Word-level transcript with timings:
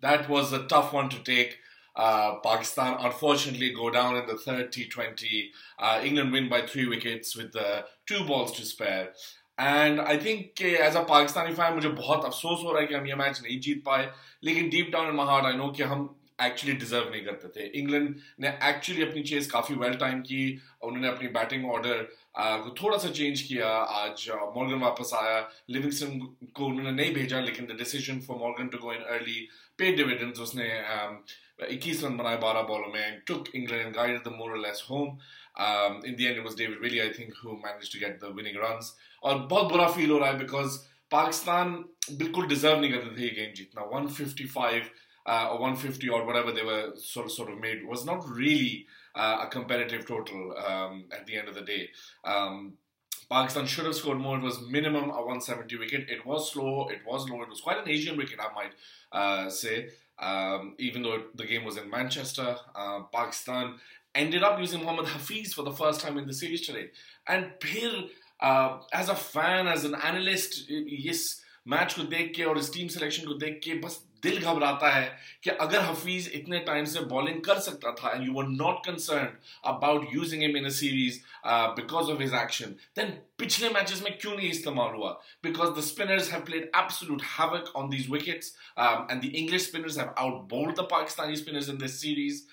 that 0.00 0.28
was 0.28 0.52
a 0.52 0.66
tough 0.66 0.92
one 0.92 1.08
to 1.10 1.22
take. 1.22 1.58
Uh, 1.96 2.40
Pakistan 2.42 2.96
unfortunately 3.00 3.70
go 3.72 3.88
down 3.90 4.16
in 4.16 4.26
the 4.26 4.36
third 4.36 4.72
T20. 4.72 5.50
Uh, 5.78 6.00
England 6.02 6.32
win 6.32 6.48
by 6.48 6.62
three 6.62 6.86
wickets 6.86 7.36
with 7.36 7.54
uh, 7.56 7.82
two 8.06 8.24
balls 8.24 8.52
to 8.52 8.66
spare. 8.66 9.08
And 9.60 10.00
I 10.00 10.16
think 10.18 10.60
as 10.62 10.96
a 10.96 11.00
Pakistani 11.08 11.52
fan 11.54 11.74
मुझे 11.74 11.88
बहुत 11.88 12.24
अफसोस 12.24 12.62
हो 12.64 12.72
रहा 12.72 12.80
है 12.80 12.86
कि 12.86 12.94
हम 12.94 13.06
ये 13.06 13.14
match 13.14 13.40
नहीं 13.42 13.58
जीत 13.66 13.82
पाए 13.84 14.10
लेकिन 14.44 14.68
deep 14.70 14.88
down 14.92 15.08
in 15.08 15.14
my 15.16 15.26
heart 15.26 15.46
I 15.46 15.56
know 15.56 15.68
कि 15.76 15.82
हम 15.92 16.02
एक्चुअली 16.42 16.76
डिजर्व 16.76 17.10
नहीं 17.10 17.24
करते 17.24 17.48
थे 17.56 17.66
इंग्लैंड 17.80 18.14
ने 18.40 18.48
एक्चुअली 18.68 19.02
अपनी 19.02 19.22
चेस 19.22 19.50
काफी 19.50 19.74
वेल 19.82 19.94
टाइम 19.96 20.20
की 20.30 20.40
उन्होंने 20.82 21.08
अपनी 21.08 21.28
बैटिंग 21.38 21.70
ऑर्डर 21.72 22.06
को 22.35 22.73
थोड़ा 22.81 22.97
सा 22.97 23.09
चेंज 23.09 23.41
किया, 23.41 23.67
आज 23.67 24.27
मॉर्गन 24.55 24.79
वापस 24.81 25.11
आया। 25.15 25.39
लिविंगस्टन 25.69 26.19
को 26.55 26.65
उन्होंने 26.65 26.91
नहीं 26.91 27.13
भेजा, 27.13 27.39
लेकिन 27.39 27.65
the 27.65 27.77
decision 27.77 28.19
for 28.27 28.37
Morgan 28.37 28.67
to 28.67 28.77
go 28.77 28.93
in 28.93 29.01
early 29.15 29.47
pay 29.77 29.91
dividends 29.95 30.39
उसने 30.39 30.69
इक्कीस 31.71 32.03
रन 32.03 32.17
बनाए 32.17 32.37
बारह 32.39 32.61
बॉलों 32.69 32.93
में 32.93 33.19
took 33.27 33.55
England 33.55 33.95
guided 33.95 34.21
the 34.23 34.33
more 34.35 34.57
less 34.57 34.85
home 34.89 35.07
in 36.07 36.15
the 36.15 36.21
end 36.21 36.43
was 36.45 36.55
David 36.57 36.81
Willey 36.81 36.99
I 36.99 37.09
think 37.19 37.33
who 37.43 37.51
managed 37.65 37.93
to 37.93 37.99
get 37.99 38.19
the 38.21 38.35
winning 38.35 38.57
runs 38.63 38.95
और 39.23 39.37
बहुत 39.39 39.71
बुरा 39.71 39.87
feel 39.97 40.09
हो 40.11 40.17
रहा 40.19 40.29
है 40.29 40.37
बिकॉज़ 40.39 40.77
पाकिस्तान 41.11 41.73
बिल्कुल 42.17 42.47
डिजर्व 42.47 42.79
नहीं 42.79 42.91
करते 42.91 43.15
थे 43.17 43.23
ये 43.23 43.29
गेम 43.35 43.53
जीतना। 43.55 43.81
155 43.99 44.89
uh, 45.29 45.49
or 45.51 45.59
150 45.59 46.09
or 46.09 46.25
whatever 46.25 46.51
they 46.51 46.63
were 46.63 46.93
sort 46.95 47.27
of, 47.27 47.31
sort 47.31 47.51
of 47.51 47.59
made 47.59 47.85
was 47.85 48.03
not 48.03 48.27
really 48.27 48.87
uh, 49.13 49.45
a 49.45 49.47
competitive 49.47 50.07
total 50.07 50.55
um, 50.57 51.05
at 51.11 51.27
the 51.27 51.37
end 51.37 51.47
of 51.47 51.53
the 51.53 51.61
day. 51.61 51.89
Um, 52.23 52.73
Pakistan 53.29 53.67
should 53.67 53.85
have 53.85 53.95
scored 53.95 54.17
more. 54.17 54.37
It 54.37 54.43
was 54.43 54.59
minimum 54.67 55.11
a 55.11 55.21
170 55.21 55.77
wicket. 55.77 56.09
It 56.09 56.25
was 56.25 56.51
slow. 56.51 56.87
It 56.89 57.01
was 57.05 57.29
low. 57.29 57.43
It 57.43 57.49
was 57.49 57.61
quite 57.61 57.77
an 57.77 57.87
Asian 57.87 58.17
wicket, 58.17 58.39
I 58.39 58.53
might 58.53 58.73
uh, 59.11 59.49
say. 59.51 59.89
Um, 60.17 60.73
even 60.79 61.03
though 61.03 61.21
the 61.35 61.45
game 61.45 61.63
was 61.63 61.77
in 61.77 61.91
Manchester, 61.91 62.57
uh, 62.75 63.01
Pakistan 63.13 63.75
ended 64.15 64.41
up 64.41 64.59
using 64.59 64.83
Mohammad 64.83 65.05
Hafeez 65.05 65.53
for 65.53 65.61
the 65.61 65.71
first 65.71 66.01
time 66.01 66.17
in 66.17 66.25
the 66.25 66.33
series 66.33 66.65
today. 66.65 66.89
And 67.27 67.51
Phir, 67.59 68.09
uh, 68.39 68.79
as 68.91 69.09
a 69.09 69.15
fan, 69.15 69.67
as 69.67 69.85
an 69.85 69.93
analyst, 69.93 70.67
yes, 70.67 71.41
match 71.67 71.95
को 71.95 72.09
take 72.09 72.33
के 72.35 72.43
और 72.43 72.57
इस 72.57 72.73
team 72.73 72.87
selection 72.87 73.25
को 73.27 73.33
देख 73.33 73.61
दिल 74.23 74.39
घबराता 74.41 74.89
है 74.89 75.19
कि 75.43 75.49
अगर 75.49 75.79
हफीज 75.79 76.31
इतने 76.33 76.59
टाइम 76.59 76.85
से 76.85 76.99
बॉलिंग 76.99 77.41
कर 77.41 77.59
सकता 77.59 77.91
था 77.91 78.11
and 78.11 78.27
you 78.27 78.33
were 78.33 78.43
not 78.43 78.85
concern 78.85 79.27
about 79.65 80.09
using 80.13 80.41
him 80.41 80.57
in 80.57 80.65
a 80.65 80.69
series 80.69 81.19
because 81.47 82.11
of 82.11 82.21
his 82.21 82.33
action 82.33 82.65
then 82.65 83.09
पिछले 83.37 83.69
मैचेस 83.69 84.01
में 84.03 84.17
क्यों 84.17 84.37
नहीं 84.37 84.49
इस्तेमाल 84.49 84.89
हुआ? 84.89 85.21
Because 85.43 85.69
the 85.69 85.81
spinners 85.81 86.31
have 86.31 86.41
played 86.41 86.71
absolute 86.75 87.21
havoc 87.23 87.73
on 87.75 87.89
these 87.89 88.09
wickets 88.11 88.57
and 88.79 89.21
the 89.21 89.25
English 89.25 89.67
spinners 89.67 89.97
have 89.97 90.13
outbowled 90.17 90.75
the 90.75 90.79
Pakistani 90.79 91.35
spinners 91.35 91.69
in 91.69 91.77
this 91.77 92.01
series 92.01 92.43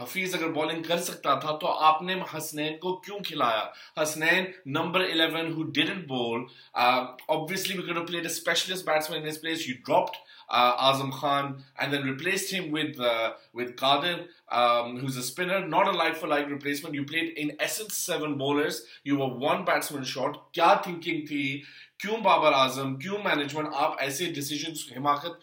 Hafeez 0.00 0.34
अगर 0.34 0.48
bowling 0.48 0.84
कर 0.84 0.98
सकता 0.98 1.36
था 1.36 1.56
तो 1.56 1.66
आपने 1.66 2.14
हसनैन 2.32 2.76
को 2.76 2.92
क्यों 3.04 3.20
खिलाया? 3.20 3.72
Hasnain 3.98 4.52
number 4.68 5.02
11 5.02 5.52
who 5.54 5.64
didn't 5.78 6.06
bowl 6.06 6.42
uh, 6.80 7.06
obviously 7.28 7.78
we 7.78 7.84
could 7.86 7.96
have 7.96 8.30
specialist 8.30 8.86
batsman 8.86 9.20
in 9.20 9.26
his 9.26 9.38
place. 9.38 9.66
You 9.68 9.74
dropped 9.74 10.16
uh, 10.49 10.91
Azam 10.91 11.11
Khan, 11.11 11.63
and 11.79 11.93
then 11.93 12.03
replaced 12.03 12.51
him 12.51 12.71
with 12.71 12.99
uh, 12.99 13.33
with 13.53 13.75
Qadir, 13.75 14.25
um, 14.51 14.97
who's 14.97 15.17
a 15.17 15.23
spinner, 15.23 15.67
not 15.67 15.87
a 15.87 15.91
like 15.91 16.15
for 16.15 16.27
like 16.27 16.49
replacement. 16.49 16.95
You 16.95 17.05
played 17.05 17.37
in 17.37 17.55
essence 17.59 17.95
seven 17.95 18.37
bowlers. 18.37 18.83
You 19.03 19.17
were 19.17 19.27
one 19.27 19.65
batsman 19.65 20.03
short. 20.03 20.37
क्या 20.53 20.83
thinking 20.83 21.25
थी? 21.27 21.63
क्यों 21.99 22.21
बाबर 22.23 22.53
आजम 22.53 22.95
क्यों 22.95 23.17
management 23.23 23.69
आप 23.75 23.97
ऐसे 24.01 24.25
decisions 24.25 24.89
हिमाकत 24.93 25.39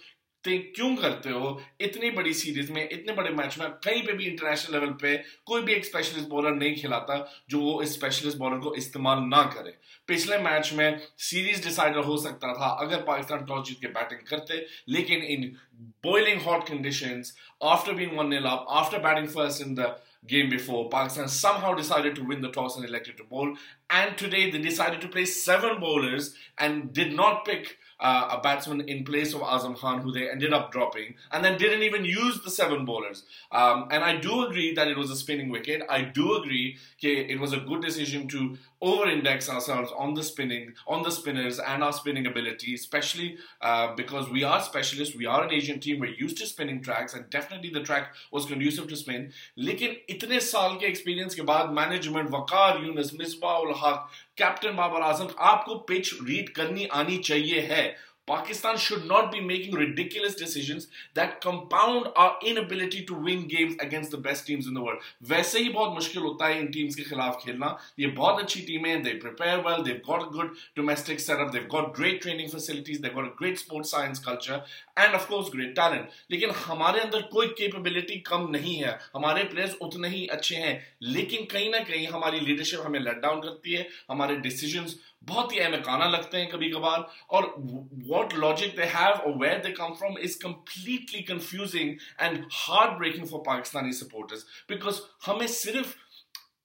क्यों 0.50 0.96
करते 0.96 1.30
हो? 1.30 1.62
इतनी 1.82 2.10
बड़ी 2.12 2.34
सीरीज़ 2.34 2.72
में, 2.72 2.90
इतने 2.90 3.14
बड़े 3.14 3.30
मैच 3.30 3.58
में, 3.60 3.70
कहीं 3.70 4.02
पे 4.06 4.14
भी 4.14 4.26
इंटरनेशनल 4.26 4.80
लेवल 4.80 4.94
पे 4.94 5.16
कोई 5.46 5.62
भी 5.62 5.74
एक 5.74 5.86
स्पेशलिस्ट 5.86 6.30
बॉलर 6.30 6.56
नहीं 6.56 6.76
खिलाता 6.76 7.18
जो 7.50 7.60
वो 7.60 7.82
इस 7.82 7.94
स्पेशलिस्ट 7.94 8.38
बॉलर 8.38 8.60
को 8.60 8.74
इस्तेमाल 8.76 9.20
ना 9.20 9.44
करे। 9.44 9.78
पिछले 10.08 10.38
मैच 10.38 10.74
में 10.74 11.00
सीरीज़ 11.18 11.64
डिसाइडर 11.64 12.04
हो 12.04 12.18
सकता 12.18 12.54
था 12.54 12.68
अगर 12.86 13.02
पाकिस्तान 13.02 13.46
टॉस 13.46 13.68
जीत 13.68 13.82
के 13.82 13.88
बैटिंग 13.88 14.20
करते, 14.30 14.66
लेकिन 14.90 15.24
in 15.24 15.52
boiling 15.82 16.42
hot 16.42 16.68
condition 16.68 17.24
after 17.64 17.94
being 17.94 18.18
one 18.18 18.34
nil 18.34 18.46
up, 18.46 18.66
after 18.70 19.00
batting 19.00 19.28
first 19.28 19.62
in 19.62 19.76
the 19.76 19.88
game 20.28 20.50
before 20.50 20.90
Pakistan 20.90 21.28
somehow 21.28 21.74
decided 21.74 22.16
to 22.16 22.24
win 22.24 22.42
the 22.42 22.50
toss 22.50 22.76
and 22.78 22.86
elected 22.86 23.18
to 23.18 23.24
bowl. 23.24 23.56
And 23.90 24.18
today 24.18 24.52
they 24.52 24.60
decided 24.60 25.02
to 25.02 25.08
play 25.08 25.26
seven 25.26 25.80
bowlers 25.80 26.36
and 26.58 26.94
did 26.94 27.14
not 27.14 27.46
pick 27.46 27.78
uh, 28.02 28.38
a 28.38 28.42
batsman 28.42 28.82
in 28.82 29.04
place 29.06 29.34
of 29.34 29.42
Azam 29.42 29.78
Khan, 29.78 30.02
who 30.02 30.12
they 30.12 30.30
ended 30.30 30.54
up 30.54 30.72
dropping, 30.72 31.16
and 31.32 31.46
then 31.46 31.58
didn't 31.58 31.84
even 31.84 32.04
use 32.04 32.42
the 32.42 32.50
seven 32.50 32.84
bowlers. 32.84 33.24
Um, 33.52 33.88
and 33.92 34.04
I 34.04 34.18
do 34.18 34.46
agree 34.46 34.74
that 34.74 34.88
it 34.88 34.98
was 34.98 35.12
a 35.12 35.16
spinning 35.16 35.50
wicket. 35.50 35.84
I 35.90 36.02
do 36.02 36.36
agree 36.36 36.78
it 37.02 37.40
was 37.40 37.54
a 37.54 37.60
good 37.60 37.82
decision 37.82 38.28
to 38.30 38.58
over-index 38.81 39.49
ourselves 39.49 39.93
on 39.97 40.15
the 40.15 40.23
spinning, 40.23 40.73
on 40.87 41.03
the 41.03 41.11
spinners, 41.11 41.59
and 41.59 41.83
our 41.83 41.93
spinning 41.93 42.27
ability, 42.27 42.75
especially 42.75 43.37
uh, 43.61 43.95
because 43.97 44.29
we 44.31 44.45
are 44.45 44.61
specialists. 44.61 45.17
We 45.17 45.27
are 45.27 45.45
an 45.45 45.53
Asian 45.53 45.81
team. 45.81 46.01
We're 46.01 46.15
used 46.15 46.39
to 46.39 46.47
spinning 46.47 46.83
tracks, 46.83 47.15
and 47.15 47.29
definitely 47.31 47.71
the 47.71 47.83
track 47.83 48.15
was 48.31 48.47
conducive 48.47 48.89
to 48.89 48.97
spin. 48.97 49.29
लेकिन 49.59 49.97
इतने 50.11 50.41
साल 50.41 50.77
के 50.81 50.87
experience 50.87 51.35
के 51.35 51.43
बाद 51.43 51.71
management 51.81 52.31
Waqar 52.31 52.83
Younis 52.85 53.11
Misbah 53.21 53.57
ul 53.59 53.75
Haq 53.85 54.09
captain 54.39 54.77
Babar 54.77 55.03
Azam 55.03 55.29
आपको 55.53 55.75
pitch 55.91 56.11
read 56.23 56.49
करनी 56.55 56.87
आनी 57.03 57.19
चाहिए 57.31 57.61
है 57.73 57.85
Pakistan 58.32 58.78
should 58.78 59.06
not 59.06 59.30
be 59.30 59.42
making 59.42 59.74
ridiculous 59.76 60.36
decisions 60.36 60.88
that 61.16 61.42
compound 61.42 62.08
our 62.16 62.38
inability 62.42 63.04
to 63.06 63.14
win 63.14 63.46
games 63.46 63.76
against 63.80 64.12
the 64.12 64.18
best 64.18 64.46
teams 64.48 64.68
in 64.68 64.74
the 64.74 64.84
world. 64.84 65.00
वैसे 65.32 65.60
ही 65.60 65.70
बहुत 65.70 65.94
मुश्किल 65.96 66.22
होता 66.24 66.48
है 66.48 66.60
इन 66.60 66.68
टीम्स 66.76 66.96
के 66.96 67.04
खिलाफ 67.10 67.42
खेलना 67.44 67.78
ये 68.00 68.08
बहुत 68.20 68.42
अच्छी 68.42 68.62
टीमें 68.70 68.90
हैं 68.90 69.02
they 69.08 69.16
prepare 69.26 69.58
well 69.66 69.84
they've 69.88 70.02
got 70.08 70.24
a 70.28 70.30
good 70.38 70.56
domestic 70.80 71.20
setup 71.26 71.52
they've 71.56 71.70
got 71.76 71.92
great 72.00 72.22
training 72.28 72.54
facilities 72.56 73.02
they've 73.02 73.18
got 73.20 73.30
a 73.32 73.36
great 73.42 73.62
sports 73.64 73.94
science 73.96 74.24
culture 74.30 74.62
and 75.06 75.20
of 75.20 75.28
course 75.34 75.52
great 75.58 75.76
talent 75.82 76.18
लेकिन 76.32 76.56
हमारे 76.64 77.00
अंदर 77.00 77.28
कोई 77.36 77.54
capability 77.62 78.20
कम 78.32 78.48
नहीं 78.58 78.76
है 78.78 78.98
हमारे 79.16 79.48
players 79.54 79.78
उतने 79.90 80.16
ही 80.16 80.26
अच्छे 80.38 80.56
हैं 80.66 80.74
लेकिन 81.20 81.46
कहीं 81.52 81.70
ना 81.72 81.80
कहीं 81.92 82.08
हमारी 82.08 82.40
leadership 82.48 82.86
हमें 82.86 83.00
let 83.10 83.24
down 83.28 83.44
करती 83.46 83.74
है 83.74 83.88
हमारे 84.12 84.42
decisions 84.50 85.00
बहुत 85.24 85.52
ही 85.54 85.60
अहमकाना 85.60 86.06
लगते 86.10 86.38
हैं 86.38 86.50
कभी 86.50 86.70
कभार 86.72 87.08
और 87.30 87.54
what 88.12 88.34
logic 88.44 88.76
they 88.76 88.88
have 88.94 89.22
or 89.26 89.34
where 89.42 89.60
they 89.66 89.72
come 89.72 89.96
from 89.96 90.18
is 90.28 90.36
completely 90.36 91.24
confusing 91.24 91.92
and 92.20 92.46
heartbreaking 92.62 93.28
for 93.34 93.44
Pakistani 93.50 93.94
supporters 93.94 94.46
because 94.68 95.02
हमें 95.26 95.48
सिर्फ़ 95.48 95.96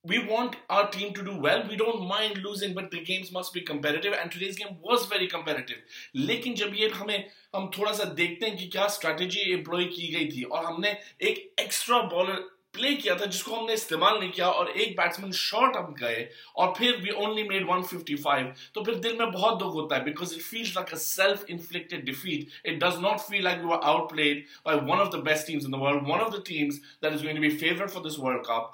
we 0.05 0.19
want 0.25 0.57
our 0.71 0.89
team 0.91 1.13
to 1.15 1.23
do 1.25 1.37
well. 1.37 1.65
We 1.69 1.77
don't 1.77 2.07
mind 2.07 2.39
losing, 2.39 2.75
but 2.75 2.91
the 2.91 3.01
games 3.03 3.33
must 3.33 3.53
be 3.53 3.61
competitive. 3.61 4.15
And 4.21 4.31
today's 4.31 4.57
game 4.57 4.77
was 4.81 5.07
very 5.07 5.27
competitive. 5.27 5.79
लेकिन 6.15 6.55
जब 6.55 6.75
ये 6.75 6.89
हमें 6.89 7.31
हम 7.57 7.71
थोड़ा 7.79 7.93
सा 7.93 8.05
देखते 8.21 8.47
हैं 8.47 8.57
कि 8.57 8.67
क्या 8.75 8.87
स्ट्रैटेजी 8.97 9.41
एम्प्लॉय 9.53 9.85
की 9.97 10.09
गई 10.13 10.29
थी 10.37 10.43
और 10.43 10.65
हमने 10.65 10.97
एक 11.31 11.55
एक्स्ट्रा 11.61 12.01
बॉलर 12.15 12.45
प्ले 12.77 12.95
किया 12.95 13.15
था 13.21 13.27
जिसको 13.27 13.55
हमने 13.55 13.75
इस्तेमाल 13.75 14.19
नहीं 14.19 14.31
किया 14.31 14.49
और 14.61 14.71
एक 14.85 14.97
बैट्समैन 14.97 15.33
शॉर्ट 15.41 15.77
हम 15.77 15.95
गए 16.01 16.29
और 16.57 16.73
फिर 16.79 16.97
वी 17.03 17.11
ओनली 17.27 17.43
मेड 17.49 17.67
155 17.67 18.47
तो 18.75 18.85
फिर 18.85 18.95
दिल 19.07 19.19
में 19.19 19.31
बहुत 19.31 19.59
दुख 19.59 19.75
होता 19.75 19.97
है 19.97 20.05
because 20.05 20.35
it 20.35 20.43
feels 20.43 20.75
like 20.77 20.93
a 20.95 20.99
self 21.05 21.45
inflicted 21.51 22.05
defeat 22.05 22.67
it 22.67 22.83
does 22.85 23.01
not 23.03 23.21
feel 23.29 23.45
like 23.45 23.61
you 23.63 23.71
are 23.77 23.89
outplayed 23.93 24.45
by 24.67 24.77
one 24.91 25.05
of 25.07 25.15
the 25.17 25.23
best 25.31 25.47
teams 25.47 25.65
in 25.65 25.71
the 25.73 25.83
world 25.85 26.09
one 26.11 26.27
of 26.27 26.35
the 26.37 26.43
teams 26.49 26.81
that 27.03 27.13
is 27.13 27.23
going 27.23 27.37
to 27.37 27.43
be 27.43 27.57
favourite 27.65 27.91
for 27.91 28.03
this 28.09 28.19
world 28.27 28.43
cup 28.51 28.73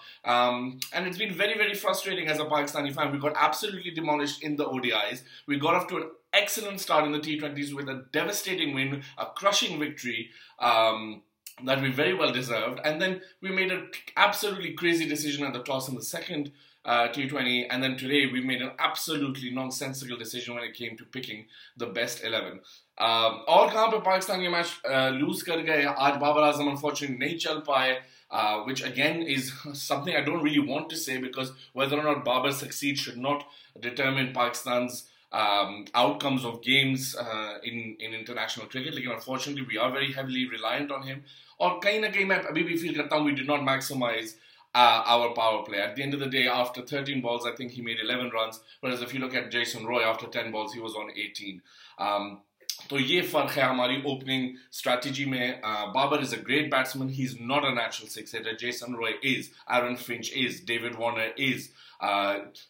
and 0.94 1.06
it's 1.06 1.18
been 1.18 1.32
very 1.34 1.56
very 1.58 1.74
frustrating 1.74 2.28
as 2.28 2.38
a 2.38 2.44
Pakistani 2.44 2.92
fan. 2.94 3.12
We 3.12 3.18
got 3.18 3.36
absolutely 3.36 3.92
demolished 3.92 4.42
in 4.42 4.56
the 4.56 4.64
ODIs 4.64 5.22
we 5.46 5.58
got 5.58 5.74
off 5.74 5.86
to 5.88 5.96
an 5.96 6.10
excellent 6.32 6.80
start 6.80 7.04
in 7.04 7.12
the 7.12 7.18
T20s 7.18 7.74
with 7.74 7.88
a 7.88 8.04
devastating 8.12 8.74
win 8.74 9.02
a 9.18 9.26
crushing 9.26 9.78
victory. 9.78 10.30
Um, 10.58 11.22
that 11.63 11.81
we 11.81 11.89
very 11.91 12.13
well 12.13 12.31
deserved. 12.31 12.79
And 12.83 13.01
then 13.01 13.21
we 13.41 13.49
made 13.49 13.71
an 13.71 13.89
absolutely 14.15 14.73
crazy 14.73 15.07
decision 15.07 15.45
at 15.45 15.53
the 15.53 15.63
toss 15.63 15.89
in 15.89 15.95
the 15.95 16.03
second 16.03 16.51
uh, 16.85 17.09
T20, 17.09 17.67
and 17.69 17.83
then 17.83 17.97
today 17.97 18.27
we 18.27 18.41
made 18.41 18.61
an 18.61 18.71
absolutely 18.79 19.49
nonsensical 19.51 20.17
decision 20.17 20.55
when 20.55 20.63
it 20.63 20.73
came 20.73 20.95
to 20.97 21.03
picking 21.03 21.45
the 21.75 21.87
best 21.87 22.23
11. 22.23 22.59
Um, 22.99 23.43
और 23.47 23.71
कहाँ 23.71 23.87
पे 23.87 23.97
पाकिस्तान 24.05 24.41
ये 24.41 24.49
match 24.49 24.81
loose 25.19 25.41
कर 25.49 25.59
गए 25.63 25.83
आज 25.85 26.15
Babar 26.21 26.43
Azam 26.43 26.69
unfortunately 26.69 27.25
नहीं 27.25 27.37
चल 27.37 27.59
पाए 27.67 27.99
uh, 28.31 28.61
which 28.63 28.83
again 28.83 29.21
is 29.21 29.53
something 29.73 30.15
I 30.15 30.21
don't 30.21 30.43
really 30.43 30.59
want 30.59 30.89
to 30.89 30.97
say 30.97 31.17
because 31.17 31.51
whether 31.73 31.97
or 31.97 32.03
not 32.03 32.25
Babar 32.25 32.51
succeeds 32.51 32.99
should 32.99 33.17
not 33.17 33.45
determine 33.79 34.33
Pakistan's 34.33 35.07
um, 35.31 35.85
outcomes 35.93 36.45
of 36.45 36.61
games 36.61 37.15
uh, 37.15 37.57
in 37.63 37.95
in 37.99 38.13
international 38.13 38.67
cricket. 38.67 38.95
Like, 38.95 39.05
unfortunately, 39.05 39.65
we 39.67 39.77
are 39.77 39.91
very 39.91 40.11
heavily 40.13 40.47
reliant 40.47 40.91
on 40.91 41.03
him. 41.03 41.23
और 41.59 41.79
कहीं 41.83 41.99
ना 41.99 42.07
कहीं 42.09 42.25
मैं 42.25 42.37
अभी 42.49 42.63
भी 42.63 42.77
feel 42.77 42.95
करता 42.95 43.15
हूँ 43.15 43.25
we 43.25 43.35
did 43.35 43.47
not 43.47 43.61
maximize 43.67 44.35
uh, 44.75 45.03
our 45.13 45.29
power 45.33 45.63
play. 45.63 45.79
At 45.79 45.95
the 45.95 46.03
end 46.03 46.13
of 46.13 46.19
the 46.19 46.31
day, 46.33 46.47
after 46.47 46.81
13 46.81 47.21
balls, 47.21 47.45
I 47.45 47.55
think 47.55 47.71
he 47.71 47.81
made 47.81 47.99
11 47.99 48.29
runs. 48.33 48.59
Whereas 48.81 49.01
if 49.01 49.13
you 49.13 49.19
look 49.19 49.35
at 49.35 49.49
Jason 49.51 49.85
Roy, 49.85 50.03
after 50.03 50.27
10 50.27 50.51
balls, 50.51 50.73
he 50.73 50.79
was 50.79 50.95
on 50.95 51.11
18. 51.15 51.61
Um, 51.99 52.37
तो 52.89 52.99
ये 52.99 53.21
फ़र्क 53.21 53.51
है 53.51 53.63
हमारी 53.63 53.95
opening 54.07 54.49
strategy 54.73 55.25
में 55.25 55.61
Babar 55.93 56.21
is 56.23 56.33
a 56.33 56.37
great 56.47 56.69
batsman 56.71 57.09
he 57.09 57.23
is 57.23 57.37
not 57.41 57.65
a 57.65 57.69
natural 57.77 58.09
six 58.09 58.35
hitter 58.35 58.55
Jason 58.61 58.95
Roy 58.95 59.17
is 59.31 59.49
Aaron 59.77 59.95
Finch 60.03 60.31
is 60.43 60.63
David 60.67 60.95
Warner 60.99 61.33
is 61.47 61.67
uh, 61.67 61.90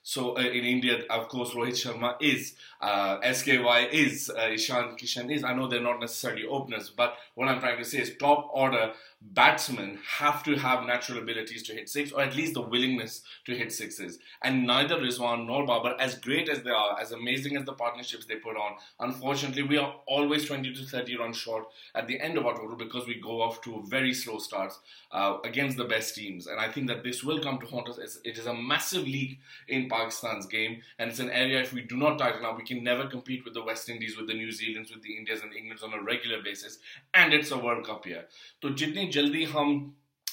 so 0.02 0.37
uh, 0.37 0.40
in 0.40 0.64
India, 0.64 1.05
of 1.08 1.29
course, 1.29 1.50
Rohit 1.50 1.73
Sharma 1.73 2.17
is, 2.20 2.55
uh, 2.82 3.19
SKY 3.32 3.88
is, 3.90 4.31
uh, 4.31 4.49
Ishan 4.50 4.96
Kishan 4.96 5.32
is. 5.32 5.43
I 5.43 5.55
know 5.55 5.69
they're 5.69 5.81
not 5.81 6.00
necessarily 6.00 6.44
openers, 6.46 6.90
but 6.90 7.17
what 7.34 7.49
I'm 7.49 7.61
trying 7.61 7.79
to 7.79 7.84
say 7.84 8.00
is 8.00 8.14
top 8.19 8.50
order 8.52 8.93
batsmen 9.30 9.98
have 10.19 10.42
to 10.44 10.56
have 10.56 10.86
natural 10.86 11.19
abilities 11.19 11.62
to 11.64 11.72
hit 11.72 11.88
six, 11.88 12.12
or 12.12 12.22
at 12.22 12.36
least 12.36 12.54
the 12.54 12.60
willingness 12.60 13.22
to 13.46 13.56
hit 13.56 13.72
sixes. 13.72 14.19
And 14.42 14.66
neither 14.66 14.96
Rizwan 14.96 15.46
nor 15.46 15.66
Babar, 15.66 15.96
as 15.98 16.16
great 16.16 16.48
as 16.48 16.62
they 16.62 16.70
are, 16.70 16.98
as 17.00 17.12
amazing 17.12 17.56
as 17.56 17.64
the 17.64 17.72
partnerships 17.72 18.26
they 18.26 18.36
put 18.36 18.56
on, 18.56 18.76
unfortunately, 19.00 19.62
we 19.62 19.78
are 19.78 19.94
always 20.06 20.46
20 20.46 20.74
to 20.74 20.84
30 20.84 21.16
runs 21.16 21.36
short 21.36 21.64
at 21.94 22.06
the 22.06 22.20
end 22.20 22.36
of 22.36 22.46
our 22.46 22.54
total 22.54 22.76
because 22.76 23.06
we 23.06 23.14
go 23.14 23.40
off 23.40 23.60
to 23.62 23.82
very 23.86 24.12
slow 24.12 24.38
starts 24.38 24.80
uh, 25.12 25.38
against 25.44 25.76
the 25.76 25.84
best 25.84 26.14
teams. 26.14 26.46
And 26.46 26.60
I 26.60 26.70
think 26.70 26.88
that 26.88 27.04
this 27.04 27.22
will 27.22 27.40
come 27.40 27.58
to 27.60 27.66
haunt 27.66 27.88
us. 27.88 27.98
It 28.24 28.38
is 28.38 28.46
a 28.46 28.54
massive 28.54 29.04
leak 29.04 29.40
in 29.69 29.88
Pakistan's 29.88 30.46
game, 30.46 30.82
and 30.98 31.10
it's 31.10 31.20
an 31.20 31.30
area 31.30 31.60
if 31.60 31.72
we 31.72 31.82
do 31.82 31.96
not 31.96 32.19
tighten 32.19 32.44
up, 32.44 32.56
we 32.56 32.64
can 32.64 32.82
never 32.82 33.06
compete 33.06 33.44
with 33.44 33.54
the 33.54 33.62
West 33.62 33.88
Indies, 33.88 34.16
with 34.16 34.26
the 34.26 34.34
New 34.34 34.48
Zealands, 34.48 34.92
with 34.92 35.02
the 35.02 35.16
Indians 35.16 35.42
and 35.42 35.54
Englands 35.54 35.82
on 35.82 35.94
a 35.94 36.02
regular 36.02 36.42
basis. 36.42 36.78
And 37.14 37.32
it's 37.32 37.50
a 37.50 37.58
World 37.58 37.86
Cup 37.86 38.06
year. 38.06 38.24
So 38.62 38.70
जल्दी 39.18 39.44
हम 39.56 39.74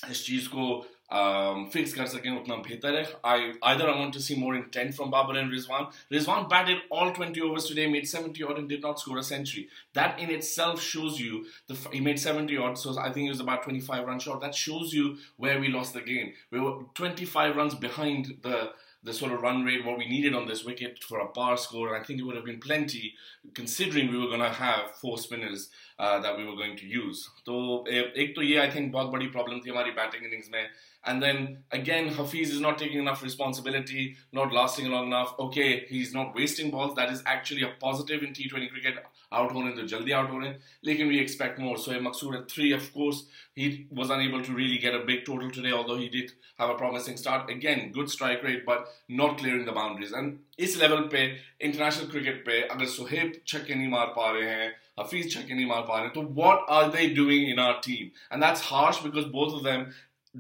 इस 0.09 0.25
चीज़ 0.25 0.47
को 0.55 0.65
fix 1.11 1.93
कर 1.93 2.05
सकें 2.07 2.29
उतना 2.31 2.55
बेहतर 2.65 2.95
है 2.95 3.03
आई 3.25 3.51
either 3.69 3.85
I 3.91 3.93
want 3.99 4.13
to 4.17 4.19
see 4.25 4.35
more 4.41 4.51
intent 4.57 4.95
from 4.97 5.13
Babar 5.13 5.37
and 5.41 5.53
Rizwan. 5.53 5.87
Rizwan 6.15 6.43
batted 6.51 6.83
all 6.91 7.13
20 7.19 7.41
overs 7.47 7.65
today, 7.69 7.87
made 7.93 8.07
70 8.11 8.43
odd 8.43 8.59
and 8.61 8.69
did 8.73 8.85
not 8.87 9.01
score 9.03 9.17
a 9.21 9.23
century. 9.29 9.63
That 9.99 10.19
in 10.25 10.33
itself 10.35 10.83
shows 10.89 11.17
you 11.23 11.39
the 11.71 11.77
he 11.95 12.01
made 12.09 12.21
70 12.25 12.59
odd, 12.67 12.77
so 12.83 12.93
I 13.05 13.07
think 13.07 13.23
he 13.23 13.29
was 13.29 13.41
about 13.45 13.63
25 13.63 14.05
runs 14.11 14.27
short. 14.27 14.45
That 14.45 14.59
shows 14.59 14.93
you 14.99 15.17
where 15.37 15.59
we 15.65 15.73
lost 15.77 15.97
the 15.99 16.05
game. 16.11 16.31
We 16.51 16.61
were 16.67 16.75
25 17.01 17.55
runs 17.61 17.79
behind 17.87 18.31
the 18.43 18.61
the 19.03 19.13
sort 19.13 19.31
of 19.31 19.41
run 19.41 19.63
rate, 19.63 19.85
what 19.85 19.97
we 19.97 20.07
needed 20.07 20.35
on 20.35 20.45
this 20.45 20.65
wicket 20.65 21.01
for 21.03 21.19
a 21.19 21.27
par 21.27 21.55
score, 21.57 21.93
and 21.93 22.01
I 22.01 22.05
think 22.05 22.19
it 22.19 22.23
would 22.23 22.35
have 22.35 22.45
been 22.45 22.59
plenty 22.59 23.13
considering 23.53 24.11
we 24.11 24.17
were 24.17 24.27
going 24.27 24.41
to 24.41 24.49
have 24.49 24.91
four 24.91 25.17
spinners 25.17 25.69
uh, 25.97 26.19
that 26.19 26.37
we 26.37 26.43
were 26.43 26.55
going 26.55 26.75
to 26.77 26.85
use. 26.85 27.29
So, 27.45 27.85
एक 27.87 28.35
तो 28.35 28.43
ये 28.43 28.61
I 28.61 28.69
think 28.69 28.91
बहुत 28.91 29.11
बड़ी 29.11 29.31
problem 29.31 29.61
थी 29.65 29.71
हमारी 29.71 29.95
batting 29.95 30.23
innings 30.23 30.49
में. 30.49 30.67
And 31.05 31.23
then 31.23 31.63
again, 31.71 32.09
Hafeez 32.09 32.49
is 32.49 32.59
not 32.59 32.77
taking 32.77 32.99
enough 32.99 33.23
responsibility, 33.23 34.17
not 34.33 34.51
lasting 34.51 34.91
long 34.91 35.07
enough. 35.07 35.33
Okay, 35.39 35.85
he's 35.87 36.13
not 36.13 36.35
wasting 36.35 36.71
balls. 36.71 36.93
That 36.95 37.09
is 37.09 37.23
actually 37.25 37.63
a 37.63 37.71
positive 37.79 38.21
in 38.21 38.33
T20 38.33 38.69
cricket. 38.69 39.05
Out 39.31 39.51
हो 39.53 39.59
रहे 39.59 39.69
हैं 39.69 39.75
तो 39.75 39.87
जल्दी 39.87 40.11
आउट 40.11 40.31
हो 40.31 40.39
रहे 40.39 40.49
हैं। 40.49 40.59
लेकिन 40.85 41.09
we 41.09 41.19
expect 41.19 41.59
more 41.59 41.77
so 41.77 41.99
Maqsood 42.01 42.35
at 42.35 42.49
three 42.53 42.71
of 42.73 42.89
course 42.93 43.21
he 43.59 43.69
was 43.93 44.11
unable 44.11 44.41
to 44.41 44.55
really 44.57 44.77
get 44.77 44.93
a 44.93 45.03
big 45.05 45.23
total 45.25 45.49
today 45.55 45.71
although 45.71 45.95
he 45.95 46.07
did 46.13 46.31
have 46.61 46.73
a 46.73 46.77
promising 46.77 47.17
start 47.17 47.51
again 47.51 47.91
good 47.95 48.07
strike 48.09 48.45
rate 48.45 48.65
but 48.69 48.91
not 49.21 49.39
clearing 49.39 49.65
the 49.65 49.73
boundaries 49.75 50.13
and 50.17 50.37
इस 50.59 50.77
level 50.81 51.01
पे 51.11 51.23
international 51.61 52.07
cricket 52.11 52.45
पे, 52.45 52.61
अगर 52.61 52.85
सुहेब 52.87 53.33
छक्के 53.47 53.75
नहीं 53.75 53.87
मार 53.87 54.07
पा 54.15 54.29
रहे 54.31 54.49
हैं, 54.49 54.71
हफीज 54.99 55.33
छक्के 55.33 55.53
नहीं 55.53 55.65
मार 55.65 55.81
पा 55.81 55.95
रहे 55.95 56.05
हैं 56.05 56.13
तो 56.13 56.21
what 56.41 56.65
are 56.69 56.89
they 56.91 57.07
doing 57.15 57.49
in 57.49 57.59
our 57.59 57.73
team 57.85 58.05
and 58.33 58.43
that's 58.43 58.61
harsh 58.63 59.03
because 59.03 59.25
both 59.35 59.53
of 59.53 59.63
them 59.63 59.85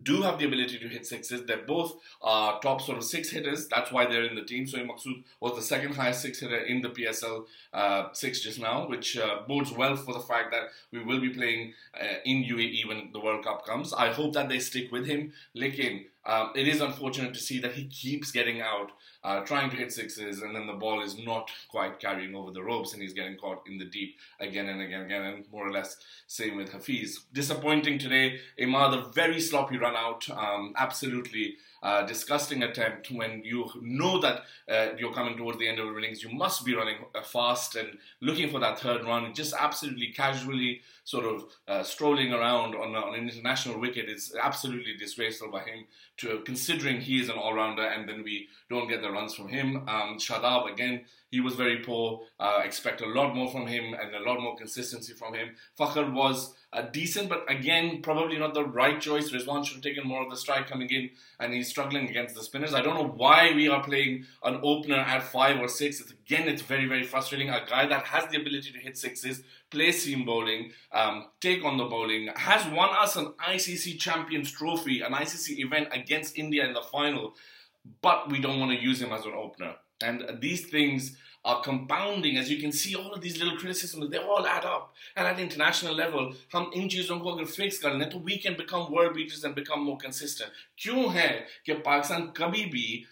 do 0.03 0.21
have 0.21 0.37
the 0.37 0.45
ability 0.45 0.77
to 0.79 0.87
hit 0.87 1.05
sixes. 1.05 1.45
They're 1.45 1.65
both 1.65 1.93
uh, 2.21 2.59
top 2.59 2.81
sort 2.81 2.97
of 2.97 3.03
six 3.03 3.29
hitters. 3.29 3.67
That's 3.67 3.91
why 3.91 4.05
they're 4.05 4.23
in 4.23 4.35
the 4.35 4.43
team. 4.43 4.67
So 4.67 4.77
Maqsood 4.79 5.23
was 5.39 5.55
the 5.55 5.61
second 5.61 5.95
highest 5.95 6.21
six 6.21 6.39
hitter 6.39 6.59
in 6.59 6.81
the 6.81 6.89
PSL 6.89 7.45
uh, 7.73 8.03
six 8.13 8.41
just 8.41 8.59
now, 8.59 8.87
which 8.87 9.17
uh, 9.17 9.41
bodes 9.47 9.71
well 9.71 9.95
for 9.95 10.13
the 10.13 10.19
fact 10.19 10.51
that 10.51 10.69
we 10.91 11.03
will 11.03 11.19
be 11.19 11.29
playing 11.29 11.73
uh, 11.99 12.15
in 12.25 12.43
UAE 12.43 12.87
when 12.87 13.09
the 13.13 13.19
World 13.19 13.43
Cup 13.43 13.65
comes. 13.65 13.93
I 13.93 14.11
hope 14.11 14.33
that 14.33 14.49
they 14.49 14.59
stick 14.59 14.91
with 14.91 15.05
him. 15.05 15.33
Lekin, 15.55 16.05
um, 16.25 16.51
it 16.55 16.67
is 16.67 16.81
unfortunate 16.81 17.33
to 17.33 17.39
see 17.39 17.59
that 17.59 17.73
he 17.73 17.85
keeps 17.85 18.31
getting 18.31 18.61
out, 18.61 18.91
uh, 19.23 19.41
trying 19.41 19.69
to 19.69 19.77
hit 19.77 19.91
sixes, 19.91 20.41
and 20.41 20.55
then 20.55 20.67
the 20.67 20.73
ball 20.73 21.01
is 21.01 21.17
not 21.17 21.49
quite 21.69 21.99
carrying 21.99 22.35
over 22.35 22.51
the 22.51 22.63
ropes, 22.63 22.93
and 22.93 23.01
he's 23.01 23.13
getting 23.13 23.37
caught 23.37 23.63
in 23.67 23.77
the 23.77 23.85
deep 23.85 24.15
again 24.39 24.67
and 24.67 24.81
again 24.81 25.01
and 25.01 25.11
again, 25.11 25.23
and 25.23 25.51
more 25.51 25.67
or 25.67 25.71
less 25.71 25.97
same 26.27 26.57
with 26.57 26.71
Hafeez. 26.71 27.19
Disappointing 27.33 27.99
today. 27.99 28.39
Imad, 28.59 28.97
a 28.97 29.11
very 29.11 29.39
sloppy 29.39 29.77
run 29.77 29.95
out, 29.95 30.29
um, 30.29 30.73
absolutely 30.77 31.55
uh, 31.81 32.05
disgusting 32.05 32.63
attempt 32.63 33.11
when 33.11 33.41
you 33.43 33.69
know 33.81 34.19
that 34.19 34.43
uh, 34.69 34.87
you're 34.97 35.13
coming 35.13 35.37
towards 35.37 35.57
the 35.59 35.67
end 35.67 35.79
of 35.79 35.87
the 35.87 35.97
innings. 35.97 36.23
You 36.23 36.29
must 36.29 36.65
be 36.65 36.75
running 36.75 36.97
uh, 37.15 37.21
fast 37.21 37.75
and 37.75 37.97
looking 38.21 38.49
for 38.49 38.59
that 38.59 38.79
third 38.79 39.05
run. 39.05 39.33
Just 39.33 39.53
absolutely 39.57 40.07
casually 40.07 40.81
sort 41.03 41.25
of 41.25 41.45
uh, 41.67 41.83
strolling 41.83 42.33
around 42.33 42.75
on, 42.75 42.95
on, 42.95 43.15
an 43.15 43.29
international 43.29 43.79
wicket 43.79 44.09
is 44.09 44.35
absolutely 44.39 44.95
disgraceful 44.97 45.49
by 45.49 45.61
him. 45.61 45.85
To 46.17 46.41
considering 46.45 46.99
he 46.99 47.19
is 47.19 47.29
an 47.29 47.37
all-rounder 47.37 47.83
and 47.83 48.07
then 48.07 48.23
we 48.23 48.49
don't 48.69 48.89
get 48.89 49.01
the 49.01 49.09
runs 49.09 49.33
from 49.33 49.47
him. 49.47 49.77
Um, 49.87 50.17
Shadab 50.19 50.71
again, 50.71 51.05
he 51.31 51.39
was 51.39 51.55
very 51.55 51.77
poor. 51.77 52.21
Uh, 52.39 52.61
expect 52.63 53.01
a 53.01 53.07
lot 53.07 53.35
more 53.35 53.49
from 53.49 53.67
him 53.67 53.93
and 53.93 54.13
a 54.13 54.29
lot 54.29 54.41
more 54.41 54.55
consistency 54.57 55.13
from 55.13 55.33
him. 55.33 55.55
Fakhar 55.79 56.11
was 56.11 56.53
uh, 56.73 56.81
decent, 56.81 57.29
but 57.29 57.49
again, 57.49 58.01
probably 58.01 58.37
not 58.37 58.53
the 58.53 58.65
right 58.65 58.99
choice. 58.99 59.31
Rizwan 59.31 59.65
should 59.65 59.75
have 59.75 59.83
taken 59.83 60.07
more 60.07 60.23
of 60.23 60.29
the 60.29 60.37
strike 60.37 60.67
coming 60.67 60.89
in, 60.89 61.09
and 61.39 61.53
he's 61.53 61.68
struggling 61.69 62.09
against 62.09 62.35
the 62.35 62.43
spinners. 62.43 62.73
I 62.73 62.81
don't 62.81 62.95
know 62.95 63.13
why 63.15 63.51
we 63.53 63.67
are 63.67 63.83
playing 63.83 64.25
an 64.43 64.59
opener 64.63 64.97
at 64.97 65.23
five 65.23 65.59
or 65.59 65.67
six. 65.67 66.01
It's, 66.01 66.11
again, 66.11 66.47
it's 66.47 66.61
very, 66.61 66.85
very 66.85 67.03
frustrating. 67.03 67.49
A 67.49 67.65
guy 67.67 67.87
that 67.87 68.05
has 68.05 68.29
the 68.29 68.39
ability 68.41 68.71
to 68.71 68.79
hit 68.79 68.97
sixes, 68.97 69.43
play 69.69 69.91
seam 69.91 70.25
bowling, 70.25 70.71
um, 70.91 71.27
take 71.39 71.63
on 71.63 71.77
the 71.77 71.85
bowling, 71.85 72.29
has 72.35 72.65
won 72.73 72.89
us 72.99 73.15
an 73.15 73.33
ICC 73.47 73.99
Champions 73.99 74.51
Trophy, 74.51 75.01
an 75.01 75.13
ICC 75.13 75.59
event 75.59 75.89
against 75.91 76.37
India 76.37 76.65
in 76.65 76.73
the 76.73 76.81
final, 76.81 77.33
but 78.01 78.29
we 78.29 78.39
don't 78.39 78.59
want 78.59 78.71
to 78.71 78.83
use 78.83 79.01
him 79.01 79.11
as 79.11 79.25
an 79.25 79.33
opener. 79.33 79.75
And 80.01 80.39
these 80.39 80.67
things 80.67 81.17
are 81.44 81.62
compounding. 81.62 82.36
As 82.36 82.50
you 82.50 82.58
can 82.58 82.72
see, 82.72 82.94
all 82.94 83.12
of 83.12 83.20
these 83.20 83.38
little 83.38 83.56
criticisms, 83.58 84.10
they 84.10 84.18
all 84.18 84.46
add 84.46 84.64
up. 84.64 84.94
And 85.16 85.26
at 85.26 85.38
international 85.38 85.94
level, 85.94 86.32
हम 86.54 86.70
इन 86.74 86.88
चीज़ों 86.88 87.18
को 87.20 87.32
अगर 87.32 87.50
fix 87.52 87.78
कर 87.78 87.94
लें 87.94 88.08
तो 88.10 88.24
we 88.24 88.38
can 88.38 88.56
become 88.60 88.90
world 88.90 89.14
beaters 89.14 89.44
and 89.44 89.54
become 89.54 89.84
more 89.88 89.98
consistent. 90.06 90.50
क्यों 90.78 91.12
है 91.14 91.28
कि 91.66 91.72
पाकिस्तान 91.72 92.26
कभी 92.36 92.64
भी 92.64 93.04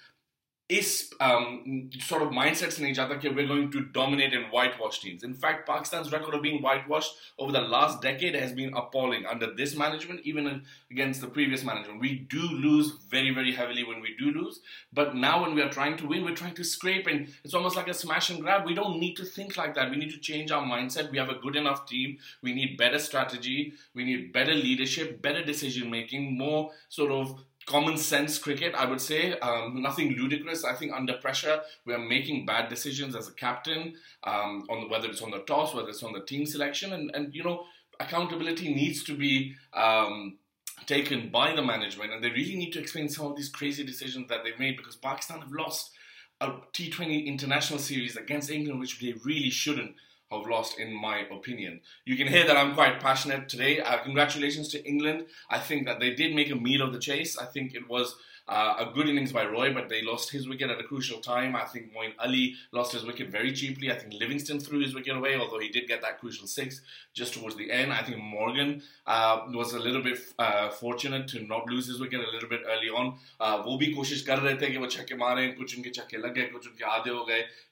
इस 0.72 1.10
um, 1.20 1.90
sort 2.08 2.22
of 2.22 2.30
mindset 2.36 2.72
से 2.72 2.82
नहीं 2.82 2.92
जाता 2.94 3.18
कि 3.22 3.34
we're 3.36 3.48
going 3.48 3.70
to 3.72 3.80
dominate 3.96 4.36
and 4.38 4.46
whitewash 4.52 5.00
teams. 5.00 5.24
In 5.28 5.34
fact, 5.34 5.66
Pakistan's 5.68 6.12
record 6.12 6.36
of 6.38 6.42
being 6.44 6.62
whitewashed 6.62 7.18
over 7.38 7.52
the 7.56 7.60
last 7.74 8.00
decade 8.00 8.34
has 8.34 8.54
been 8.60 8.72
appalling. 8.82 9.26
Under 9.32 9.50
this 9.58 9.74
management, 9.82 10.22
even 10.32 10.62
against 10.90 11.20
the 11.20 11.26
previous 11.26 11.64
management, 11.70 12.00
we 12.00 12.14
do 12.36 12.40
lose 12.62 12.92
very, 13.16 13.34
very 13.40 13.52
heavily 13.52 13.84
when 13.84 14.00
we 14.00 14.14
do 14.22 14.32
lose. 14.38 14.60
But 14.92 15.14
now, 15.26 15.42
when 15.42 15.54
we 15.54 15.62
are 15.62 15.68
trying 15.68 15.98
to 15.98 16.06
win, 16.14 16.24
we're 16.24 16.40
trying 16.42 16.58
to 16.62 16.64
scrape, 16.64 17.06
and 17.06 17.28
it's 17.44 17.54
almost 17.60 17.76
like 17.82 17.88
a 17.88 17.94
smash 17.94 18.30
and 18.30 18.40
grab. 18.40 18.66
We 18.72 18.74
don't 18.74 18.98
need 18.98 19.16
to 19.16 19.30
think 19.36 19.56
like 19.58 19.74
that. 19.74 19.90
We 19.90 20.02
need 20.02 20.16
to 20.16 20.20
change 20.30 20.50
our 20.50 20.64
mindset. 20.64 21.10
We 21.10 21.18
have 21.18 21.28
a 21.36 21.40
good 21.46 21.56
enough 21.56 21.86
team. 21.86 22.18
We 22.40 22.54
need 22.54 22.76
better 22.78 22.98
strategy. 22.98 23.74
We 23.94 24.04
need 24.04 24.32
better 24.32 24.54
leadership, 24.54 25.20
better 25.20 25.44
decision 25.44 25.90
making, 25.90 26.38
more 26.38 26.70
sort 26.88 27.12
of 27.12 27.40
common 27.67 27.97
sense 27.97 28.39
cricket, 28.39 28.73
I 28.73 28.85
would 28.85 29.01
say. 29.01 29.37
Um, 29.39 29.81
nothing 29.81 30.13
ludicrous. 30.13 30.63
I 30.63 30.73
think 30.73 30.93
under 30.93 31.13
pressure, 31.13 31.61
we 31.85 31.93
are 31.93 31.99
making 31.99 32.45
bad 32.45 32.69
decisions 32.69 33.15
as 33.15 33.27
a 33.27 33.33
captain, 33.33 33.95
um, 34.23 34.65
on 34.69 34.89
whether 34.89 35.07
it's 35.07 35.21
on 35.21 35.31
the 35.31 35.39
toss, 35.39 35.75
whether 35.75 35.89
it's 35.89 36.01
on 36.01 36.13
the 36.13 36.21
team 36.21 36.45
selection, 36.45 36.93
and 36.93 37.11
and 37.13 37.35
you 37.35 37.43
know 37.43 37.65
accountability 37.99 38.73
needs 38.73 39.03
to 39.03 39.15
be. 39.15 39.55
Um, 39.73 40.39
taken 40.85 41.29
by 41.29 41.53
the 41.55 41.61
management 41.61 42.13
and 42.13 42.23
they 42.23 42.29
really 42.29 42.55
need 42.55 42.71
to 42.71 42.79
explain 42.79 43.09
some 43.09 43.25
of 43.25 43.35
these 43.35 43.49
crazy 43.49 43.83
decisions 43.83 44.29
that 44.29 44.43
they've 44.43 44.59
made 44.59 44.77
because 44.77 44.95
Pakistan 44.95 45.41
have 45.41 45.51
lost 45.51 45.91
a 46.39 46.51
T20 46.71 47.25
international 47.25 47.79
series 47.79 48.15
against 48.15 48.51
England, 48.51 48.79
which 48.79 48.99
they 48.99 49.13
really 49.25 49.49
shouldn't 49.49 49.95
have 50.31 50.47
lost, 50.47 50.79
in 50.79 50.93
my 50.93 51.19
opinion. 51.31 51.81
You 52.05 52.17
can 52.17 52.27
hear 52.27 52.45
that 52.45 52.57
I'm 52.57 52.73
quite 52.73 52.99
passionate 52.99 53.47
today. 53.47 53.79
Uh, 53.79 53.97
congratulations 53.99 54.67
to 54.69 54.85
England. 54.85 55.25
I 55.49 55.59
think 55.59 55.85
that 55.85 55.99
they 55.99 56.13
did 56.13 56.35
make 56.35 56.51
a 56.51 56.55
meal 56.55 56.81
of 56.81 56.93
the 56.93 56.99
chase. 56.99 57.37
I 57.37 57.45
think 57.45 57.73
it 57.73 57.89
was 57.89 58.15
uh, 58.47 58.75
a 58.79 58.91
good 58.93 59.09
innings 59.09 59.31
by 59.31 59.45
Roy, 59.45 59.73
but 59.73 59.89
they 59.89 60.01
lost 60.01 60.31
his 60.31 60.47
wicket 60.47 60.69
at 60.69 60.79
a 60.79 60.83
crucial 60.83 61.19
time. 61.19 61.55
I 61.55 61.65
think 61.65 61.93
Moeen 61.93 62.13
Ali 62.19 62.55
lost 62.71 62.93
his 62.93 63.03
wicket 63.03 63.29
very 63.29 63.51
cheaply. 63.51 63.91
I 63.91 63.95
think 63.95 64.13
Livingstone 64.13 64.59
threw 64.59 64.79
his 64.79 64.95
wicket 64.95 65.17
away, 65.17 65.35
although 65.35 65.59
he 65.59 65.69
did 65.69 65.87
get 65.87 66.01
that 66.01 66.19
crucial 66.19 66.47
six 66.47 66.81
just 67.13 67.33
towards 67.33 67.55
the 67.55 67.71
end. 67.71 67.91
I 67.91 68.03
think 68.03 68.17
Morgan 68.17 68.81
uh, 69.05 69.41
was 69.49 69.73
a 69.73 69.79
little 69.79 70.01
bit 70.01 70.19
uh, 70.39 70.69
fortunate 70.69 71.27
to 71.29 71.41
not 71.41 71.67
lose 71.67 71.87
his 71.87 71.99
wicket 71.99 72.21
a 72.21 72.31
little 72.31 72.49
bit 72.49 72.61
early 72.65 72.89
on. 72.89 73.17
वो 73.39 73.77
भी 73.77 73.93
कोशिश 73.95 74.25
कर 74.25 74.39
रहे 74.39 74.57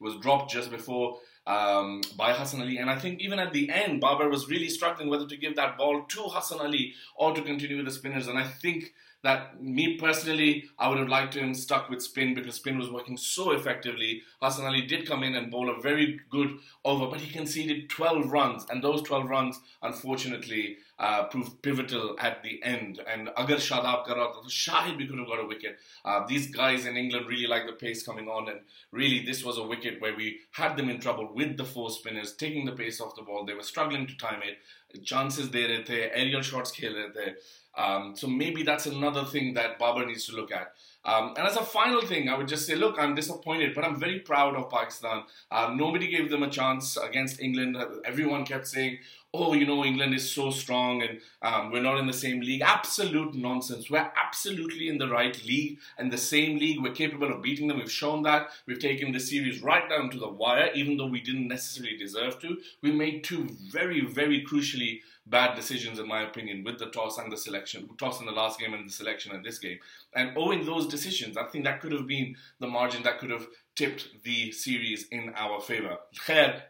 was 0.02 0.16
dropped 0.18 0.52
just 0.52 0.72
before 0.72 1.20
um, 1.48 2.02
by 2.18 2.34
Hassan 2.34 2.62
Ali. 2.62 2.78
And 2.78 2.90
I 2.90 2.98
think 2.98 3.22
even 3.22 3.40
at 3.40 3.54
the 3.54 3.70
end, 3.70 4.02
Babar 4.02 4.30
was 4.30 4.50
really 4.50 4.70
struggling 4.70 5.10
whether 5.10 5.28
to 5.28 5.38
give 5.38 5.56
that 5.56 5.78
ball 5.78 6.04
to 6.04 6.22
Hassan 6.24 6.60
Ali 6.60 6.94
or 7.16 7.34
to 7.34 7.42
continue 7.42 7.78
with 7.78 7.86
the 7.86 7.92
spinners. 7.92 8.28
And 8.28 8.38
I 8.38 8.44
think 8.44 8.94
that 9.26 9.60
me 9.60 9.98
personally, 9.98 10.66
I 10.78 10.88
would 10.88 11.00
have 11.00 11.10
liked 11.10 11.34
him 11.34 11.56
stuck 11.56 11.90
with 11.90 12.04
spin 12.04 12.36
because 12.36 12.58
spin 12.58 12.78
was 12.78 12.92
working 12.92 13.18
so 13.18 13.54
effectively. 13.54 14.22
Hassan 14.40 14.68
Ali 14.68 14.84
did 14.84 15.08
come 15.08 15.24
in 15.24 15.34
and 15.34 15.50
bowl 15.50 15.72
a 15.72 15.82
very 15.82 16.20
good 16.30 16.60
over, 16.84 17.08
but 17.08 17.20
he 17.22 17.34
conceded 17.34 17.90
12 17.90 18.32
runs, 18.32 18.68
and 18.70 18.84
those 18.84 19.02
12 19.02 19.28
runs, 19.28 19.60
unfortunately, 19.82 20.78
uh, 21.00 21.24
proved 21.24 21.60
pivotal 21.64 22.16
at 22.20 22.44
the 22.44 22.62
end. 22.62 23.02
And 23.12 23.30
agar 23.36 23.56
Shadab 23.56 24.06
kar 24.06 24.16
raha 24.16 24.46
Shahid 24.46 24.98
we 24.98 25.08
could 25.08 25.18
have 25.18 25.28
got 25.28 25.44
a 25.44 25.48
wicket. 25.48 25.80
Uh, 26.06 26.28
these 26.28 26.52
guys 26.52 26.86
in 26.86 26.96
England 26.96 27.26
really 27.28 27.48
like 27.48 27.66
the 27.66 27.74
pace 27.74 28.06
coming 28.06 28.28
on, 28.28 28.48
and 28.48 28.60
really 28.92 29.26
this 29.26 29.44
was 29.44 29.58
a 29.58 29.64
wicket 29.64 30.00
where 30.02 30.16
we 30.16 30.38
had 30.52 30.78
them 30.78 30.88
in 30.88 31.00
trouble 31.00 31.34
with 31.34 31.58
the 31.58 31.66
four 31.66 31.90
spinners 31.90 32.34
taking 32.34 32.66
the 32.66 32.74
pace 32.74 33.02
off 33.02 33.16
the 33.16 33.24
ball. 33.24 33.44
They 33.44 33.56
were 33.56 33.64
struggling 33.64 34.06
to 34.06 34.16
time 34.18 34.42
it. 34.44 34.60
Chances 35.04 35.50
there, 35.50 35.68
rahe 35.68 35.86
the, 35.88 36.18
aerial 36.18 36.42
shots 36.42 36.72
khel 36.72 36.94
rahe 36.94 37.14
the. 37.14 37.36
Um, 37.78 38.16
so 38.16 38.28
maybe 38.28 38.64
that's 38.64 38.86
another 38.86 39.26
thing 39.26 39.54
that 39.56 39.80
Babar 39.80 40.06
needs 40.06 40.26
to 40.28 40.36
look 40.36 40.52
at. 40.52 40.74
Um, 41.04 41.34
and 41.38 41.48
as 41.48 41.56
a 41.56 41.64
final 41.64 42.02
thing, 42.02 42.30
I 42.30 42.38
would 42.38 42.48
just 42.48 42.66
say, 42.66 42.76
look, 42.76 42.96
I'm 42.98 43.14
disappointed, 43.14 43.76
but 43.76 43.86
I'm 43.86 44.00
very 44.00 44.20
proud 44.20 44.56
of 44.56 44.72
Pakistan. 44.72 45.24
Um, 45.52 45.78
nobody 45.78 46.08
gave 46.08 46.32
them 46.32 46.42
a 46.42 46.50
chance 46.50 46.98
against 46.98 47.40
England. 47.40 47.78
Everyone 48.04 48.44
kept 48.44 48.68
saying, 48.68 48.98
oh, 49.36 49.54
you 49.54 49.66
know, 49.66 49.84
England 49.84 50.14
is 50.14 50.32
so 50.32 50.50
strong 50.50 51.02
and 51.02 51.20
um, 51.42 51.72
we're 51.72 51.82
not 51.82 51.98
in 51.98 52.08
the 52.08 52.14
same 52.14 52.42
league. 52.42 52.62
Absolute 52.62 53.36
nonsense. 53.36 53.90
We're 53.90 54.12
absolutely 54.16 54.88
in 54.88 54.98
the 54.98 55.10
right 55.10 55.44
league 55.46 55.80
and 55.98 56.12
the 56.12 56.18
same 56.18 56.58
league. 56.58 56.82
We're 56.82 56.94
capable 56.94 57.32
of 57.32 57.42
beating 57.42 57.68
them. 57.68 57.78
We've 57.78 57.92
shown 57.92 58.24
that. 58.24 58.50
We've 58.66 58.80
taken 58.80 59.12
the 59.12 59.20
series 59.20 59.62
right 59.62 59.88
down 59.90 60.10
to 60.12 60.20
the 60.20 60.30
wire, 60.30 60.70
even 60.74 60.98
though 60.98 61.08
we 61.08 61.22
didn't 61.22 61.48
necessarily 61.48 61.98
deserve 61.98 62.40
to. 62.40 62.58
We 62.82 62.92
made 62.92 63.24
two 63.24 63.50
very, 63.72 64.02
very 64.06 64.46
crucially 64.46 65.02
bad 65.28 65.56
decisions, 65.56 66.00
in 66.00 66.08
my 66.08 66.22
opinion, 66.22 66.64
with 66.64 66.78
the 66.78 66.88
toss 66.88 67.18
and 67.18 67.32
the 67.32 67.38
selection, 67.38 67.90
toss 67.98 68.20
in 68.20 68.26
the 68.26 68.32
last 68.32 68.60
game 68.60 68.74
and 68.74 68.88
the 68.88 68.94
selection 68.94 69.34
in 69.34 69.42
this 69.42 69.58
game. 69.58 69.80
And 70.14 70.32
owing 70.38 70.66
those 70.66 70.88
decisions, 70.88 71.38
I 71.38 71.46
think 71.46 71.66
that 71.66 71.82
could 71.82 71.92
have 71.92 72.08
been 72.08 72.36
the 72.60 72.68
margin 72.68 73.04
that 73.04 73.20
could 73.20 73.32
have 73.32 73.48
tipped 73.76 74.24
the 74.24 74.52
series 74.52 75.08
in 75.10 75.34
our. 75.36 75.60
Khair, 75.60 76.62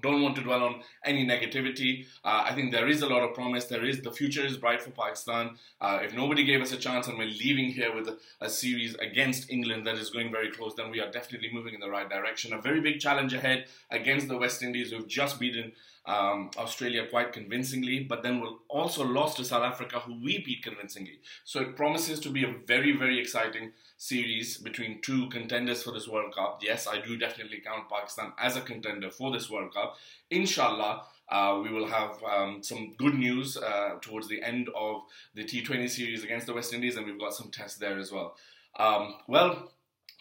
don't 0.00 0.22
want 0.22 0.34
to 0.36 0.42
dwell 0.42 0.62
on 0.64 0.82
any 1.04 1.26
negativity. 1.26 2.06
Uh, 2.24 2.44
I 2.44 2.54
think 2.54 2.72
there 2.72 2.88
is 2.88 3.02
a 3.02 3.06
lot 3.06 3.22
of 3.22 3.34
promise. 3.34 3.66
There 3.66 3.84
is 3.84 4.00
the 4.00 4.10
future 4.10 4.44
is 4.44 4.56
bright 4.56 4.82
for 4.82 4.90
Pakistan. 4.90 5.56
Uh, 5.80 6.00
if 6.02 6.14
nobody 6.14 6.44
gave 6.44 6.60
us 6.60 6.72
a 6.72 6.76
chance 6.76 7.08
and 7.08 7.18
we're 7.18 7.26
leaving 7.26 7.70
here 7.70 7.94
with 7.94 8.08
a, 8.08 8.18
a, 8.40 8.48
series 8.48 8.94
against 8.96 9.50
England 9.50 9.86
that 9.86 9.96
is 9.96 10.10
going 10.10 10.30
very 10.30 10.50
close, 10.50 10.74
then 10.74 10.90
we 10.90 11.00
are 11.00 11.10
definitely 11.10 11.50
moving 11.52 11.74
in 11.74 11.80
the 11.80 11.90
right 11.90 12.08
direction. 12.08 12.52
A 12.52 12.60
very 12.60 12.80
big 12.80 13.00
challenge 13.00 13.32
ahead 13.32 13.66
against 13.90 14.28
the 14.28 14.36
West 14.36 14.62
Indies, 14.62 14.90
who've 14.90 15.06
just 15.06 15.38
beaten 15.38 15.72
um, 16.06 16.50
Australia 16.58 17.06
quite 17.08 17.32
convincingly, 17.32 18.00
but 18.00 18.22
then 18.22 18.40
we 18.40 18.48
also 18.68 19.04
lost 19.04 19.36
to 19.36 19.44
South 19.44 19.62
Africa, 19.62 20.00
who 20.00 20.14
we 20.22 20.42
beat 20.44 20.62
convincingly. 20.62 21.20
So 21.44 21.60
it 21.60 21.76
promises 21.76 22.18
to 22.20 22.30
be 22.30 22.44
a 22.44 22.54
very, 22.66 22.96
very 22.96 23.20
exciting 23.20 23.72
series 23.98 24.58
between 24.58 25.00
two 25.00 25.28
contenders 25.28 25.82
for 25.82 25.92
this 25.92 26.08
World 26.08 26.34
Cup. 26.34 26.60
Yes, 26.62 26.88
I 26.88 27.00
do 27.00 27.16
definitely 27.16 27.60
count 27.64 27.88
Pakistan 27.88 28.32
as 28.38 28.56
a 28.56 28.60
contender 28.60 29.10
for 29.10 29.30
this 29.30 29.48
World 29.48 29.72
Cup. 29.72 29.96
Inshallah, 30.30 31.04
uh, 31.28 31.60
we 31.62 31.70
will 31.70 31.86
have 31.86 32.22
um, 32.24 32.62
some 32.62 32.94
good 32.98 33.14
news 33.14 33.56
uh, 33.56 33.96
towards 34.00 34.28
the 34.28 34.42
end 34.42 34.68
of 34.76 35.02
the 35.34 35.44
T20 35.44 35.88
series 35.88 36.24
against 36.24 36.46
the 36.46 36.52
West 36.52 36.74
Indies, 36.74 36.96
and 36.96 37.06
we've 37.06 37.20
got 37.20 37.32
some 37.32 37.50
tests 37.50 37.78
there 37.78 37.98
as 37.98 38.10
well. 38.10 38.34
Um, 38.76 39.14
well, 39.28 39.70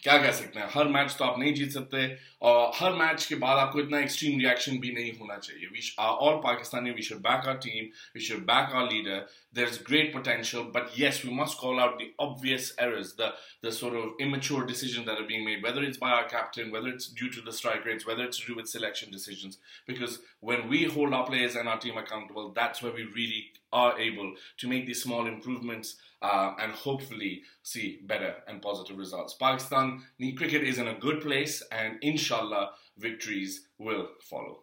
क्या 0.02 0.16
कह 0.22 0.32
सकते 0.32 0.60
हैं 0.60 0.66
हर 0.72 0.88
match 0.88 1.14
तो 1.18 1.24
आप 1.24 1.38
नहीं 1.38 1.52
जीत 1.54 1.70
सकते 1.72 2.06
और 2.48 2.70
हर 2.74 2.92
match 2.98 3.24
के 3.26 3.34
बाद 3.44 3.58
आपको 3.58 3.80
इतना 3.80 3.98
एक्सट्रीम 4.00 4.38
रिएक्शन 4.40 4.78
भी 4.80 4.92
नहीं 4.94 5.12
होना 5.18 5.36
चाहिए 5.36 5.66
we 5.72 5.80
all 5.98 6.36
Pakistani 6.44 6.90
we 6.98 7.02
should 7.02 7.18
back 7.22 7.48
our 7.48 7.56
team 7.64 7.88
we 8.14 8.20
should 8.26 8.44
back 8.50 8.74
our 8.80 8.86
leader 8.92 9.26
there 9.54 9.68
is 9.68 9.80
great 9.86 10.12
potential 10.12 10.62
but 10.76 10.98
yes 10.98 11.24
we 11.24 11.32
must 11.40 11.58
call 11.60 11.80
out 11.80 12.02
the 12.02 12.10
obvious 12.26 12.68
errors 12.84 13.10
the 13.16 13.26
the 13.66 13.72
sort 13.78 13.96
of 14.02 14.22
immature 14.26 14.62
decisions 14.70 15.08
that 15.08 15.20
are 15.22 15.26
being 15.32 15.44
made 15.48 15.66
whether 15.66 15.82
it's 15.88 16.02
by 16.04 16.12
our 16.18 16.28
captain 16.36 16.72
whether 16.76 16.94
it's 16.94 17.10
due 17.20 17.30
to 17.36 17.44
the 17.48 17.56
strike 17.58 17.90
rates 17.90 18.08
whether 18.10 18.28
it's 18.28 18.42
to 18.44 18.48
do 18.52 18.56
with 18.60 18.72
selection 18.76 19.12
decisions 19.16 19.58
because 19.90 20.18
when 20.52 20.66
we 20.74 20.84
hold 20.96 21.18
our 21.18 21.26
players 21.32 21.60
and 21.62 21.74
our 21.74 21.84
team 21.86 22.00
accountable 22.04 22.52
that's 22.60 22.86
where 22.86 22.96
we 23.00 23.08
really 23.20 23.42
are 23.73 23.99
able 23.99 24.33
to 24.57 24.67
make 24.67 24.85
these 24.85 25.03
small 25.03 25.27
improvements 25.27 25.97
uh, 26.21 26.53
and 26.59 26.71
hopefully 26.71 27.41
see 27.63 27.99
better 28.05 28.35
and 28.47 28.61
positive 28.61 28.97
results. 28.97 29.33
Pakistan 29.33 30.03
cricket 30.37 30.63
is 30.63 30.77
in 30.77 30.87
a 30.87 30.99
good 30.99 31.21
place, 31.21 31.63
and 31.71 31.97
inshallah, 32.01 32.71
victories 32.97 33.67
will 33.77 34.07
follow. 34.29 34.60